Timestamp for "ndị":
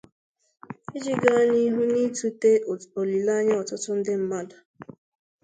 3.97-4.13